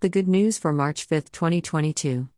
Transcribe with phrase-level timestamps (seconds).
[0.00, 2.28] The good news for March 5, 2022.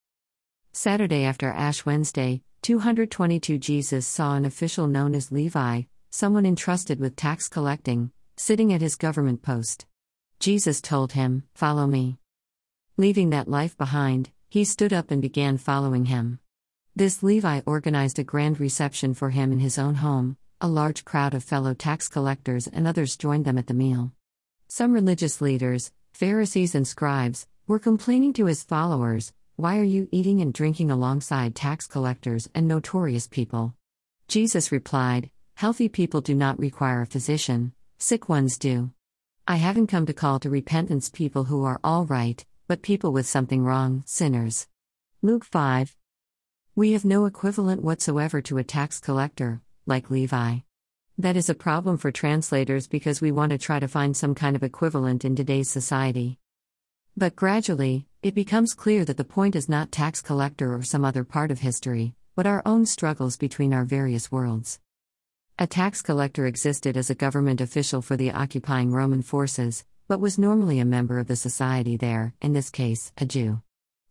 [0.72, 7.16] Saturday after Ash Wednesday, 222 Jesus saw an official known as Levi, someone entrusted with
[7.16, 9.84] tax collecting, sitting at his government post.
[10.38, 12.16] Jesus told him, Follow me.
[12.96, 16.38] Leaving that life behind, he stood up and began following him.
[16.96, 21.34] This Levi organized a grand reception for him in his own home, a large crowd
[21.34, 24.12] of fellow tax collectors and others joined them at the meal.
[24.68, 30.40] Some religious leaders, Pharisees and scribes, were complaining to his followers Why are you eating
[30.40, 33.76] and drinking alongside tax collectors and notorious people?
[34.26, 38.90] Jesus replied, Healthy people do not require a physician, sick ones do.
[39.46, 43.28] I haven't come to call to repentance people who are all right, but people with
[43.28, 44.66] something wrong, sinners.
[45.22, 45.94] Luke 5.
[46.74, 50.56] We have no equivalent whatsoever to a tax collector, like Levi.
[51.18, 54.56] That is a problem for translators because we want to try to find some kind
[54.56, 56.39] of equivalent in today's society.
[57.16, 61.24] But gradually, it becomes clear that the point is not tax collector or some other
[61.24, 64.78] part of history, but our own struggles between our various worlds.
[65.58, 70.38] A tax collector existed as a government official for the occupying Roman forces, but was
[70.38, 73.60] normally a member of the society there, in this case, a Jew.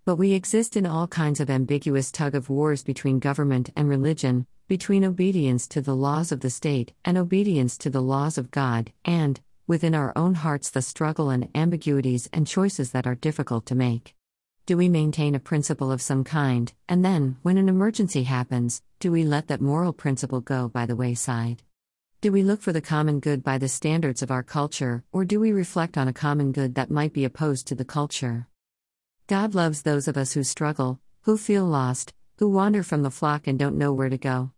[0.06, 4.46] But we exist in all kinds of ambiguous tug of wars between government and religion,
[4.68, 8.92] between obedience to the laws of the state and obedience to the laws of God,
[9.04, 13.76] and, within our own hearts, the struggle and ambiguities and choices that are difficult to
[13.76, 14.16] make.
[14.66, 19.12] Do we maintain a principle of some kind, and then, when an emergency happens, do
[19.12, 21.62] we let that moral principle go by the wayside?
[22.20, 25.40] Do we look for the common good by the standards of our culture, or do
[25.40, 28.48] we reflect on a common good that might be opposed to the culture?
[29.28, 33.46] God loves those of us who struggle, who feel lost, who wander from the flock
[33.46, 34.50] and don't know where to go.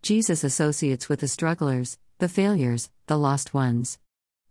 [0.00, 3.98] Jesus associates with the strugglers, the failures, the lost ones.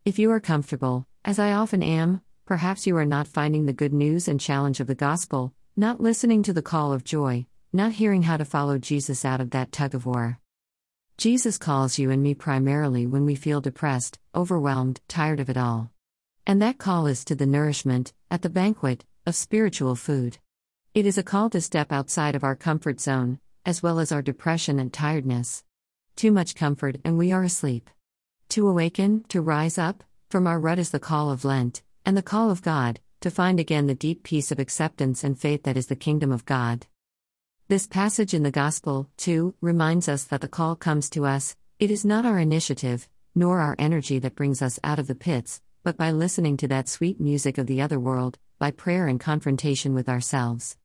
[0.09, 3.93] If you are comfortable, as I often am, perhaps you are not finding the good
[3.93, 8.23] news and challenge of the gospel, not listening to the call of joy, not hearing
[8.23, 10.39] how to follow Jesus out of that tug of war.
[11.19, 15.92] Jesus calls you and me primarily when we feel depressed, overwhelmed, tired of it all.
[16.47, 20.39] And that call is to the nourishment, at the banquet, of spiritual food.
[20.95, 24.23] It is a call to step outside of our comfort zone, as well as our
[24.23, 25.64] depression and tiredness.
[26.15, 27.91] Too much comfort and we are asleep.
[28.49, 32.23] To awaken, to rise up, from our rut is the call of Lent, and the
[32.23, 35.86] call of God, to find again the deep peace of acceptance and faith that is
[35.86, 36.88] the kingdom of God.
[37.67, 41.92] This passage in the Gospel, too, reminds us that the call comes to us, it
[41.92, 45.95] is not our initiative, nor our energy that brings us out of the pits, but
[45.95, 50.09] by listening to that sweet music of the other world, by prayer and confrontation with
[50.09, 50.76] ourselves.